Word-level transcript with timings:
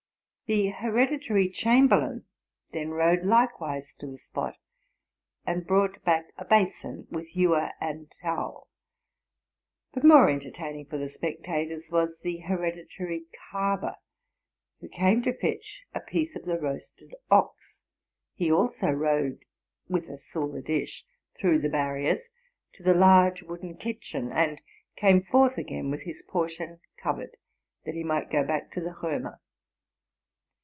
The 0.53 0.67
hereditary 0.71 1.47
chamberlain 1.47 2.25
then 2.71 2.89
rode 2.89 3.23
likewise 3.23 3.93
to 3.99 4.05
the 4.05 4.17
spot, 4.17 4.57
and 5.45 5.65
brought 5.65 6.03
back 6.03 6.33
a 6.37 6.43
basin 6.43 7.07
with 7.09 7.37
ewer 7.37 7.69
and 7.79 8.13
towel. 8.21 8.67
But 9.93 10.03
more 10.03 10.29
entertaining 10.29 10.87
for 10.87 10.97
the 10.97 11.07
spectators 11.07 11.89
was 11.89 12.09
the 12.21 12.39
hereditary 12.39 13.27
carver, 13.49 13.95
who 14.81 14.89
came 14.89 15.21
"to 15.21 15.31
fetch 15.31 15.83
a 15.95 16.01
piece 16.01 16.35
of 16.35 16.43
the 16.43 16.59
roasted 16.59 17.15
ox. 17.29 17.81
He 18.33 18.51
also 18.51 18.89
rode, 18.91 19.45
with 19.87 20.09
a 20.09 20.17
silver 20.17 20.59
dish, 20.59 21.05
through 21.39 21.59
the 21.59 21.69
barriers, 21.69 22.27
to 22.73 22.83
the 22.83 22.93
large 22.93 23.41
wooden 23.41 23.77
kitchen, 23.77 24.33
and 24.33 24.61
came 24.97 25.23
forth 25.23 25.57
again 25.57 25.89
with 25.89 26.01
his 26.03 26.21
portion 26.21 26.81
covered, 27.01 27.37
that 27.85 27.95
he 27.95 28.03
might 28.03 28.29
go 28.29 28.43
back 28.43 28.69
to 28.71 28.81
the 28.81 28.93
Romer. 29.01 29.39